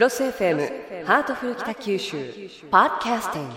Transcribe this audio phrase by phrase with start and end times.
[0.00, 2.16] クロス FM ハートフル北九州
[2.70, 3.54] ポッドキャスティング。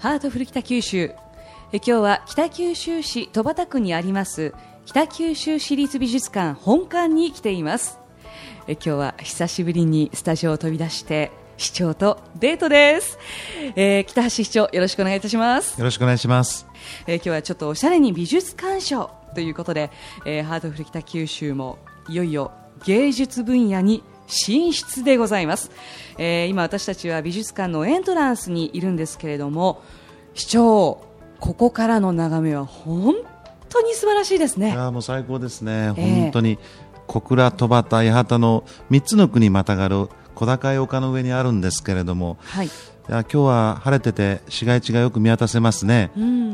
[0.00, 1.12] ハートフル北九州。
[1.72, 4.52] え今日は北九州市戸畑区にあります
[4.84, 8.00] 北九州市立美術館本館に来ています。
[8.66, 13.18] え今日は久しぶりにスタジオを飛び出して市長とデートです、
[13.76, 16.66] えー北橋市長よろしくお願いいたします、よろしくお願いします。
[17.06, 19.90] えー今日はちょっとおしゃれに美術鑑賞ということで、
[20.24, 22.52] えーハートフル北九州もいよいよ
[22.84, 25.70] 芸術分野に進出でございます、
[26.18, 29.82] えー今私たちは美術館のエントランスにいるんですけれども
[30.34, 31.04] 市長
[31.38, 33.14] ここからの眺めは本
[33.68, 34.70] 当に素晴らしいですね。
[34.70, 35.92] いやーもう最高ですね。
[35.96, 36.58] ええ本当に
[37.08, 42.70] 小倉、戸畑、八幡の三つの国またがる小高い丘の上にあるんですけれども、はい
[43.08, 46.12] いや今日は晴れてて市街地がよく見渡せますね。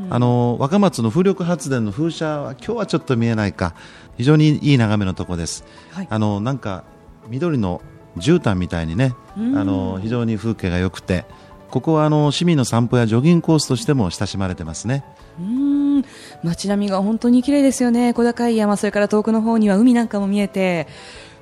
[0.08, 3.74] あの若松の風力発電の風車は今日はちょっと見えないか。
[4.16, 5.64] 非常にいい眺めのとこです。
[5.92, 6.84] はいあのなんか
[7.28, 7.82] 緑の
[8.16, 11.26] 絨毯みたいにね、あの非常に風景が良くて。
[11.70, 15.04] ここはあの市民の散歩やジョギングコースとしても親しまれてますね。
[15.38, 16.04] うーん
[16.42, 20.88] 街並みが本当に綺麗ですよね、小高い山、それから遠くの方には海なんかも見えて、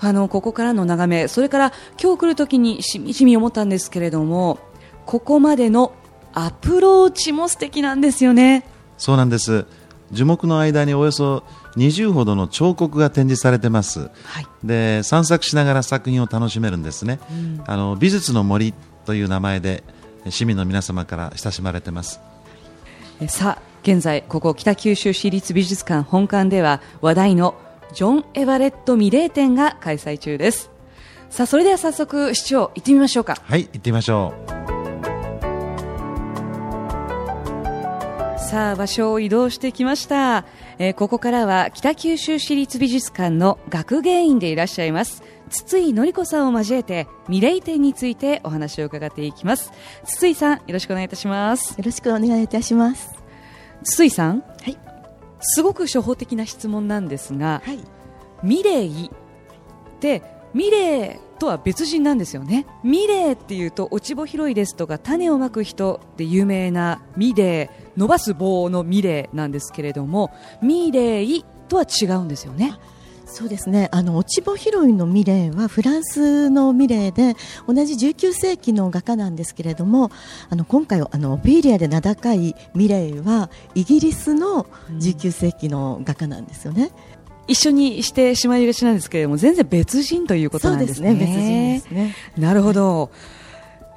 [0.01, 4.59] あのここからの眺め、それから今日来るときにしみじみ思ったんですけれども、
[5.05, 5.93] ここまでの
[6.35, 8.67] アプローチも素敵なんですよね。
[8.99, 9.67] そうなんです。
[10.13, 11.43] 樹木の間におよそ
[11.77, 14.11] 20ほどの彫刻が展示されてます。
[14.25, 17.19] はい、で散策しながら作品を楽しめるんですね、
[17.67, 19.83] あの美術の森という名前で
[20.31, 22.21] 市民の皆様から親しまれてます。
[23.21, 27.55] えさあ現在、ここ北九州市立美術館本館では話題の
[27.93, 30.73] ジョン・エバレットミレー展が開催中です。
[31.31, 33.37] さあそれでは早速市長行ってみましょうか。
[33.41, 34.35] はい行ってみましょ
[38.37, 40.47] さあ場所を移動してきました、
[40.79, 49.73] えーここからは北九州市立美術館の学芸員でいらっしゃいます筒井紀子さんを交えてミレイ展についてお話を伺っていきます
[50.05, 53.16] 筒井さんよろしくお願いいたしますよろしくお願いいたします。
[53.85, 54.79] 筒井さんはい。
[55.41, 57.79] すごく初歩的な質問なんですが、はい。
[58.43, 60.23] ミレイって
[60.55, 70.33] ミレーとは別人なんですよねミレーっていうと落ち穂拾いですとか種をまく人で有名なミレー伸ばす棒のミレーなんですけれども
[70.63, 72.79] ミレイとは違うんですよね
[73.27, 73.89] そうですね。
[73.93, 80.11] あの落ち穂拾いのミレーはフランスのミレーで同じ19世紀の画家なんですけれども、
[80.49, 86.93] あの今回あのオピーリアで名高いミレーはイギリスの19世紀の画家なんですよね。
[87.49, 91.21] 一緒にしてしまいがちなんですけれども全然別人ということなんですねすね。
[91.21, 91.39] 別人
[91.75, 92.15] ですね。
[92.39, 93.11] なるほど。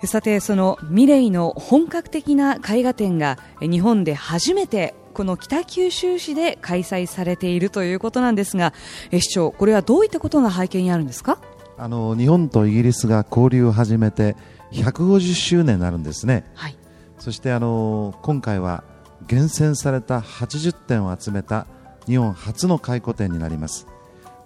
[0.08, 8.74] さて、そのミレイの本格的な絵画展がえ日本で初めてこの北九州市で開催されているということなんですが、
[9.12, 11.34] え市長、これはどういったことが背景にあるんですか？
[11.78, 14.36] うあの日本とイギリスが交流を始めて
[14.72, 16.50] 150周年になるんですね。
[16.56, 16.78] はい。
[17.18, 18.84] そしてあの今回は
[19.28, 21.68] 厳選された80点を集めた
[22.06, 23.86] 日本初の回顧展になります。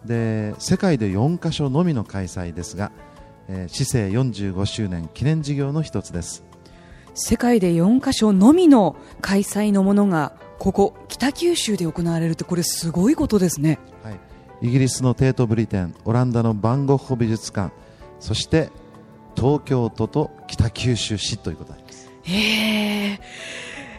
[0.05, 2.91] で世界で4カ所のみの開催ですが、
[3.47, 6.43] えー市政45周年記念事業の一つです
[7.15, 13.79] 世界で4カ所のみの開催のものがここ北九州で行われるってこれすごいことですね。
[14.01, 14.19] はい、
[14.61, 17.73] イギリスのテートブリテンオランダのバンゴッホ美術館
[18.19, 18.69] そして
[19.35, 22.09] 東京都と北九州市ということになります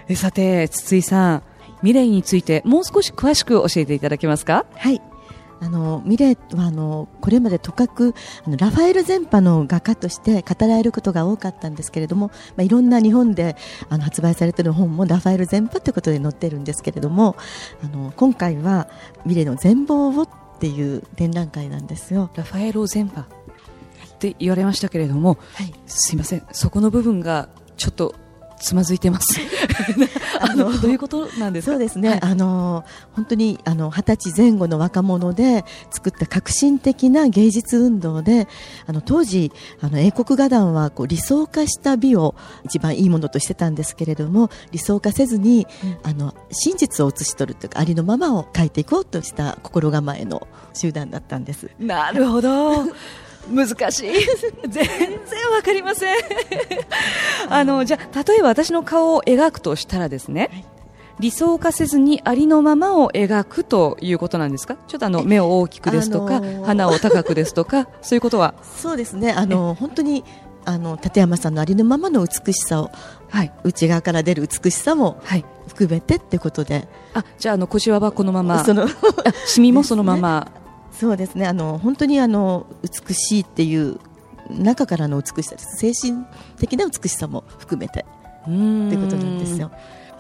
[0.09, 1.43] えさて筒井さん、
[1.83, 4.65] ミレイについてもう少し詳しく教えていただけますか？
[4.75, 5.01] はい。
[5.65, 8.15] あのミレーはあのこれまでとかく
[8.47, 13.57] あのラファエル全般の画家として語られることが多かったんですけれども、まあ、いろんな日本で
[13.89, 17.37] あの発売されている本もラファエル全般ということで載っているんですけれども
[17.83, 18.89] あの今回は
[19.25, 22.31] ミレーの全貌をっていう展覧会なんですよ。
[22.37, 23.27] ラファエロ・ゼンパっ
[24.19, 28.15] て言われましたけれども、はいすいません、そこの部分がちょっと
[28.65, 29.41] つまずいてます。
[30.41, 31.73] あのどういうことなんですか？
[31.73, 32.85] そうですね、はいあの
[33.15, 38.49] 本当にあの二十歳前後の若者で作った革新的な芸術運動で
[38.87, 42.35] あの当時あの英国画壇はこう理想化した美を
[42.65, 45.67] 一番いいものとしてたんですけれども理想化せずに、
[46.03, 51.71] あの真実を写し取るというかありのままを描いていこうとした心構えの集団だったんです。
[51.79, 52.85] なるほど。
[53.51, 54.13] 難しい。
[54.69, 54.85] 全然
[55.53, 56.17] わかりません。
[57.51, 60.65] あの、じゃあ、例えば私の顔を描くとしたらですね、
[61.21, 64.77] 理想化せずにありのままを描くということなんですか？
[64.89, 68.55] ちょっとあの、目を大きくですとか、あのー鼻を高くですとか、 そういうことは？
[68.77, 69.33] そうですね。
[69.33, 70.25] あの本当に
[70.65, 72.91] あの立山さんのありのままの美しさを、
[73.31, 75.19] はい、内側から出る美しさも
[75.69, 78.65] 含めてってことで、あじゃああの腰はこのまま。
[78.65, 78.87] その
[79.47, 80.61] シミもそのまま、ね、
[80.99, 83.99] そうですねあの本当にあの美しいっていう
[84.51, 86.25] 中からの美しさです精神
[86.59, 89.71] 的な美しさも含めてってことなんですよ。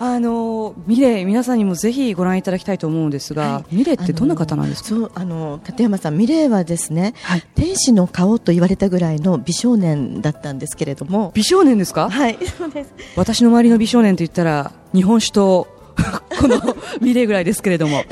[0.00, 4.88] あのミレイ皆さんにもぜひご覧いただきたいと思うんですが、はい、ミレイってどんな方なんですか？
[4.88, 11.30] そうあの立山さんミレイはですね、はい、天使の顔と言われたぐらいの美少年だったんですけれども。
[11.34, 12.10] 美少年ですか？
[12.10, 12.92] はい、そうです。
[13.14, 15.68] 私の周りの美少年と言ったら日本酒と
[16.40, 16.60] この
[17.00, 18.02] ミレイぐらいですけれども。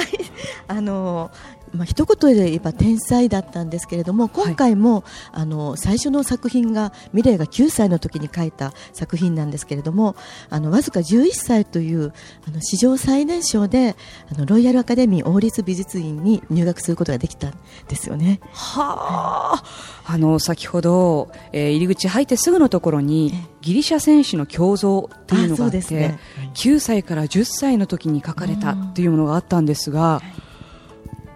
[0.68, 1.30] あの
[1.74, 5.02] まあ一言で言えば天才だったんですけれども今回も、はい、
[5.32, 10.16] あの最初の作品がミレイが9歳の時に書いた作品なんですけれども
[10.50, 12.12] あのわずか11歳という
[12.46, 13.96] あの史上最年少で
[14.30, 17.54] あのロイヤルアカデミー王立美術院に入学することができたん
[17.88, 18.40] ですよね。
[18.52, 19.64] はあ、
[20.04, 30.00] あの先ほど、えー、入り口入ってすぐのところにギリシャ選手の胸像というのがあってあ、ねはい、9歳から10歳の時に書かれたというものがあったんですが。
[30.00, 30.51] はい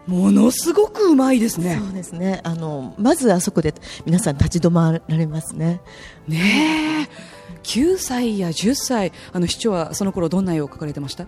[0.06, 1.79] ものすごくうまいですね。
[1.82, 2.41] そうですね。
[2.44, 3.75] あのまずあそこで
[4.05, 5.81] 皆さん立ち止まられますね。
[6.29, 7.37] ねえ。
[7.64, 11.26] 9歳や10歳あの市長はその頃どんな絵を描かれてました？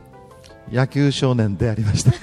[0.70, 2.12] 野球少年でありました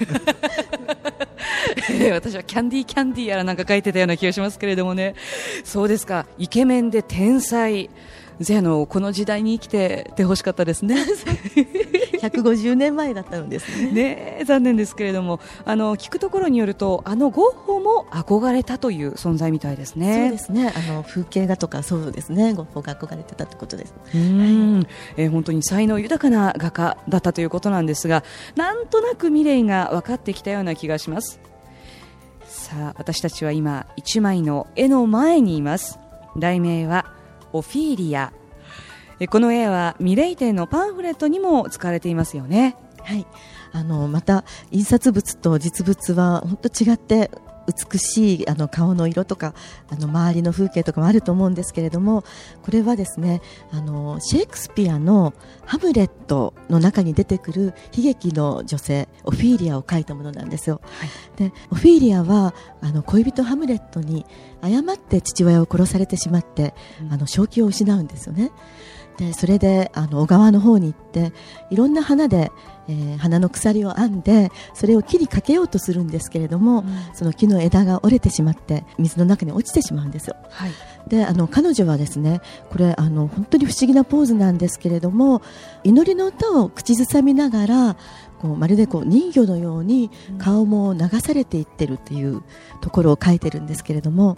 [2.14, 5.14] 私はキャンディーキャンディーやらなんか書いてたような気がしますけれどもね
[5.64, 7.90] そうですかイケメンで天才
[8.40, 10.96] ぜあのこの時代に生きててほしかったですね。
[12.20, 13.92] 150年前だったのですね。
[13.92, 20.28] ね残念ですけれどもあの聞くところによるとあのゴッホも憧れたという存在みたいですね。
[20.28, 20.72] そうですね。
[20.76, 22.52] あの風景画とかそうですね。
[22.52, 23.94] ゴッホが憧れてたってことです。
[24.14, 24.86] うん、はい、
[25.16, 28.22] えー、本当に才能豊かな画家だったということなんですが
[28.54, 31.40] なんとなく未来が分かってきたような気がします。
[32.44, 35.98] さあ私たちは今一枚の絵の前にいます。
[36.36, 37.15] 題名は
[37.52, 38.32] オフィーリア。
[39.30, 42.76] この絵はミレイ店のパンフレットにも使われていますよね。
[43.02, 43.26] はい。
[43.72, 47.30] あのまた印刷物と実物は本当違って
[47.66, 49.54] 美しいあの顔の色とか
[49.88, 52.22] あの周りの風景とかもあると思うんですけれども
[52.62, 53.42] これはですね
[53.72, 55.34] あのシェイクスピアの
[55.66, 60.80] 「ハムレット」の中に出てくる悲劇の女性オフィーリアを描いたものなんですよ。
[60.84, 64.26] はい、でオフィーリアはあの恋人ハムレットに
[64.60, 68.52] 誤って父親を殺されてしまって、うん、あの正気を失うんですよね。
[69.18, 71.32] でそれであの小川の方に行って
[71.70, 72.50] いろんな花で
[72.88, 80.36] えー、花の鎖を編んでそれを木にかけようとするんですけれども、うん、その木の枝が折れてしまって水の中に落ちてしまうんですよ。
[80.50, 80.70] はい、
[81.08, 82.40] であの彼女はですね
[82.70, 85.42] これあの本当に不思議なポーズなんですけれども
[85.84, 87.96] 祈りの歌を口ずさみながら
[88.40, 92.42] こうまるでこう人魚のように顔も流されていってるっていう
[92.80, 94.36] ところを書いてるんですけれども、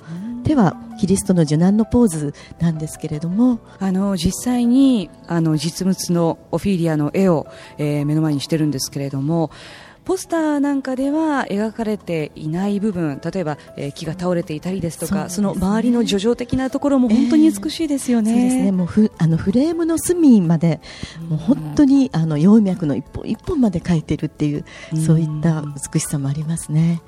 [0.49, 7.47] 手はキリストの受難のポーズなんですけれどもあの実際にあの実物のオフィリアの絵を、
[7.77, 9.51] えー、目の前にしてるんですけれども
[10.07, 18.31] ポスターなんかでは描かれていない部分例えば、えー、木が倒れていたりですとかそ、ね,、の周りの叙情的なところも本当に美しいですよね。
[18.31, 20.81] えー、そうですねもうふあのフレームの隅まで、
[21.29, 24.65] もう本当にあの葉脈の一本一本まで描いてるっていう、
[24.97, 25.63] そういった
[25.93, 27.03] 美しさもありますね。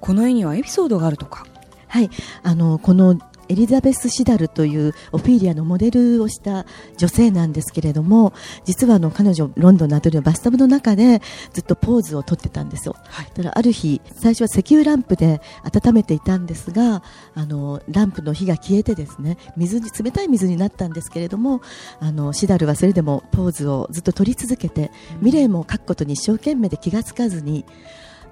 [0.00, 1.46] この絵にはエピソードがあるとか。
[1.92, 2.10] はい、
[2.42, 3.18] あのこの
[3.50, 6.64] エリザベス・シダルというオフィリアのモデルをした
[6.96, 8.32] 女性なんですけれども
[8.64, 11.20] 実はあの彼女ロンドンのアトリエバスタブの中で
[11.52, 17.02] ずっとポーズをとってたんですよ、はい、だからある日最初は石油ランプで温めていたんですが
[17.34, 21.60] あのランプの火が消えてですね水に冷たい水になったんですけれども
[22.00, 27.66] あのシダルはそれでもポーズをずっと取り続けて、うん、ミレイも書くことに一生懸命で気がつかずに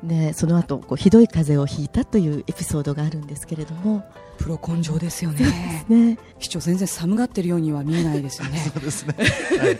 [0.02, 4.04] でその後こうひどい風邪をひいたというエピソードがあるんですけれども。
[4.40, 5.84] プロ根性ですよね。
[5.90, 6.18] ね。
[6.38, 8.58] 市長全然寒がってるようには見えないですよね。
[8.72, 9.24] そうですね、は
[9.70, 9.78] い、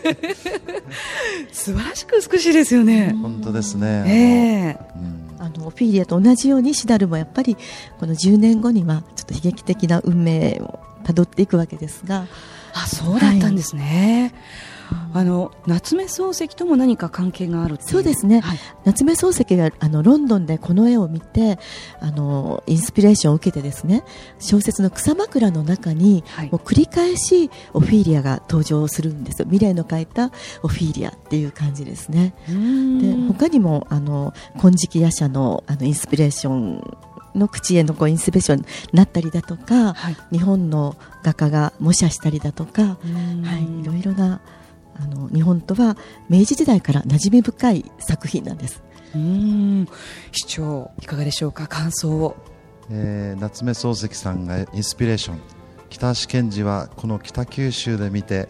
[1.51, 3.15] 素晴らしく美しいですよね。
[3.19, 7.57] 本当ですね、えー、うん、あのフィリアと同じようにシダルもやっぱり
[7.99, 12.27] この10年後にはちょっと悲劇的な運命をたどっていくわけですが。
[12.73, 14.70] あそうだったんですね、はい
[15.13, 21.59] あの夏目漱石とも何か関係があるそうですね、はい、夏目漱石があのロンドンでこの絵を見て
[21.99, 24.03] あのインスピレーションを受けてですね
[24.39, 29.45] 小説の草枕の中に、はい、もう繰り返しオフィーリアが登場するんですよ。
[29.45, 30.31] 未来の書いた
[30.63, 32.33] オフィーリアっていう感じですね。
[32.47, 32.53] で
[33.27, 36.97] 他にもあの金色夜叉のあのインスピレーション
[37.35, 42.97] の口へのこうインスピレーションになったりだとか、はい、日本の画家が模写したりだとか、は
[43.59, 44.41] い、いろいろな
[45.01, 45.97] あの日本とは
[46.29, 48.83] 明治時代から馴染み深い作品なんです。
[49.15, 49.87] うん。
[50.31, 51.67] 市長いかがでしょうか？
[51.67, 52.35] 感想を、
[52.89, 55.39] えー、夏目漱石さんがインスピレーション。
[55.89, 58.47] 北橋賢治はこの北九州で見て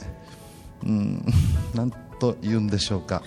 [0.86, 1.26] うん
[1.74, 3.24] なんと言うんでしょうか。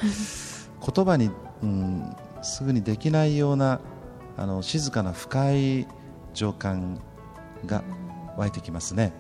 [0.95, 1.31] 言葉に、
[1.63, 3.81] うん、すぐにできないような
[4.37, 5.87] あの静かな深い
[6.35, 7.01] 情感
[7.67, 7.83] が
[8.37, 9.13] 湧いてきますね。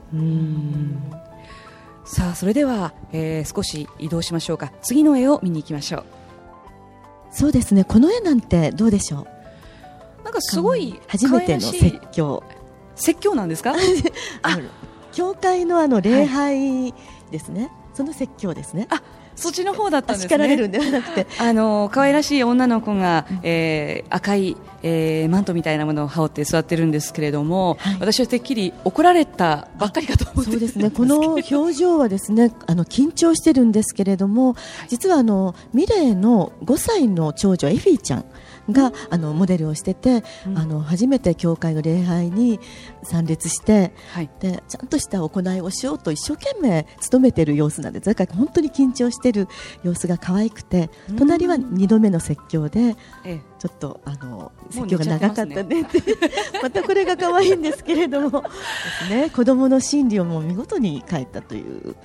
[2.04, 4.72] さあそれでは、えー、少し移動しましょうか。
[4.82, 6.04] 次の絵を見に行きましょう。
[7.30, 7.84] そうですね。
[7.84, 9.26] この絵なんてどうでしょ
[10.20, 10.24] う？
[10.24, 12.42] なんかすごい初めての説教。
[12.94, 13.74] 説教なんですか？
[15.12, 16.92] 教会のあの礼拝
[17.30, 18.86] ですね、はい、その説教ですね。
[18.90, 19.02] あ
[19.36, 20.28] そっちの方だったんですね。
[20.28, 24.56] 叱られるんではなくて、あの可愛らしい女の子が、えー、赤い、
[24.86, 30.90] えー、マントみたいなものを羽織って座ってるんですけれども、はい、私はてっきり怒られたばっかりかと思ってそうですね。
[30.90, 34.56] この 表情はですね、あの緊張してるんですけれども、
[34.88, 38.24] 実はあのミレーの5歳の長女エフィーちゃん。
[38.70, 40.24] が、あのモデルをしてて、
[40.54, 42.60] あの初めて教会の礼拝に
[43.02, 48.06] 参列して、はい、でちゃんとした行いをしようと一生懸命努めている様子なんです。
[48.06, 49.48] だから本当に緊張している
[49.82, 56.02] 様子が可愛くて隣は2度目の説教で、ええ、ちょっとあの説教が長かったねって、
[56.62, 58.48] またこれが可愛いんですけれども で
[59.06, 61.96] すね子供の心理をもう見事に描いたという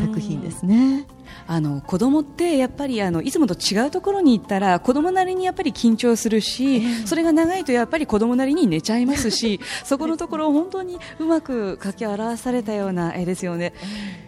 [0.00, 1.06] 作品ですね。
[1.46, 13.72] あの子供ってやっぱりあのいつもと違うところに行ったら子供なりにやっぱり緊張するし、それが長いとやっぱり子供なりに寝ちゃいますし そこのところを本当にうまく書き表されたような絵ですよね。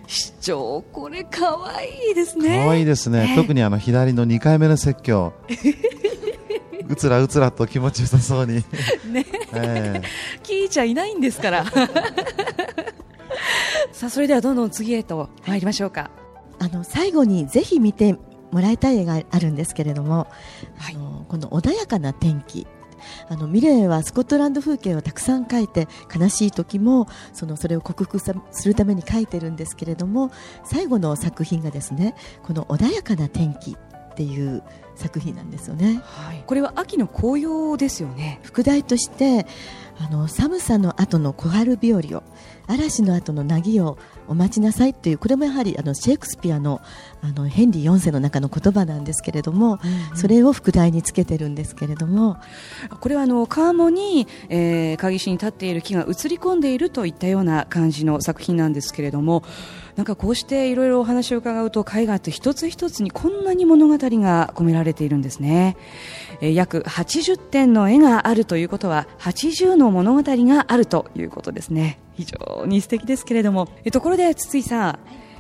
[0.06, 2.62] 市長これ可愛いですね。
[2.64, 3.32] 可愛いですね。
[3.34, 5.32] 特にあの左の2回目の説教。
[6.88, 8.64] うつらうつらと気持ちよさそうに。
[9.10, 11.64] ね、えー、聞いちゃいないんですから。
[13.92, 16.10] さあそれではどんどん次へと参りましょうか。
[16.58, 18.16] あの最後にぜひ見て
[18.50, 20.26] もらいたい絵があるんですけれども、
[20.76, 22.66] はい、あのこの穏やかな天気。
[23.28, 28.32] あのミレーはスコットランド風景をたくさん描いて悲しい時もそのそれを克服す
[28.66, 30.30] るために描いてるんですけれども
[30.64, 33.76] 最後の作品がですねこの穏やかな天気
[34.16, 34.62] っていう
[34.94, 38.40] 作品なんですよね、はい、これは秋の紅葉ですよね。
[38.42, 39.46] 副題として
[39.98, 42.22] あの寒さの後の小春日和を
[42.66, 46.80] 嵐の後の凪をお待ちなさいというこれもやはりあのシェイクスピアの
[47.22, 52.38] あのヘンリー4世の中の言葉なんですけれども、うんうん、それを副題につけてるんですけれども。
[53.00, 59.42] これはあの川面に、えー、鍵師に立っている木が映り込んでいるといったような感じの作品なんですけれども
[59.96, 65.76] なんかこうしていろいろお話を伺うと絵画って一つ一つにこんなに物語が込められているんですね、
[66.42, 71.98] えー、約80点の絵があるということは80の物語があるということですね。
[72.14, 73.68] 非常に素敵ですけれども。
[73.84, 74.98] えところで筒井さん、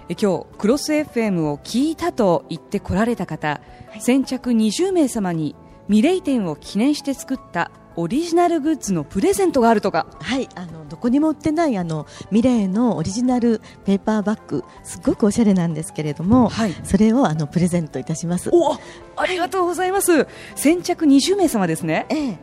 [0.08, 3.60] え今日クロス FM を聞いたと言ってこられた方、
[3.90, 5.54] はい、先着20名様に
[5.88, 10.06] ミレイ店を記念して作ったオリジナルグッズのプレゼントがあるとか。
[10.20, 14.64] はいあのどこにも売ってないあのミレーのオリジナルペーパーバッグ。
[14.84, 18.50] すごくおしゃれなんですけれども、はい、それをあのプレゼントいたします。
[18.52, 18.76] お
[19.18, 22.38] ありがとうございます、はい、先着20名様ですね、ええ。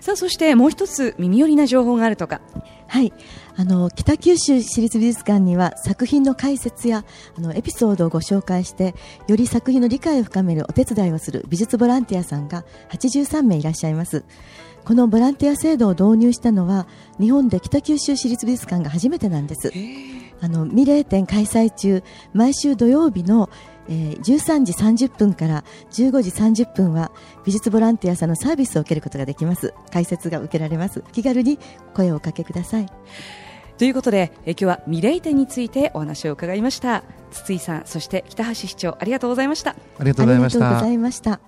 [0.00, 2.40] さあそしてもう一つ耳寄りな情報があるとか。
[2.88, 3.12] はい。
[3.58, 7.04] あの北九州市立美術館には作品の解説や
[7.36, 8.94] あのエピソードをご紹介して
[9.28, 14.24] より作品の理解を深めるお手伝いをする美術ボランティアさんが83名いらっしゃいます。
[14.84, 16.86] このボランティア制度を導入したのは
[17.18, 19.72] 日本で北九州市立美術館が初めてなんです。
[20.40, 23.48] あのミレー展開催中毎週土曜日の
[23.88, 27.12] えー、13時30分から15時30分は
[27.44, 29.74] 美術ボランティアさんのサービスを受けることができます。
[29.92, 31.04] 解説が受けられます。
[31.12, 31.60] 気軽に
[31.94, 32.86] 声をおかけください
[33.78, 37.04] ということで、え今日はミレイ展についてお話を伺いました。
[37.30, 39.76] 筒井さんそして北橋市長ありがとうございました。
[39.98, 41.45] ありがとうございました